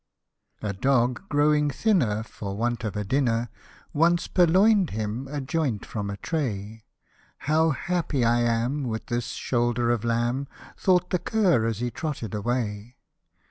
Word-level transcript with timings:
A 0.63 0.73
DOG 0.73 1.29
growing 1.29 1.69
thinner, 1.69 2.23
for 2.23 2.57
want 2.57 2.83
of 2.83 2.95
a 2.95 3.03
dinner, 3.03 3.49
Once 3.93 4.27
purloin'd 4.27 4.89
him 4.89 5.27
a 5.29 5.39
joint 5.39 5.85
from 5.85 6.09
a 6.09 6.17
tray;" 6.17 6.85
How 7.47 7.69
happy 7.69 8.25
I 8.25 8.39
am, 8.39 8.85
with 8.85 9.05
this 9.05 9.27
shoulder 9.27 9.91
of 9.91 10.03
lamb!" 10.03 10.47
Thought 10.75 11.11
the 11.11 11.19
cur 11.19 11.67
as 11.67 11.81
he 11.81 11.91
trotted 11.91 12.33
away. 12.33 12.95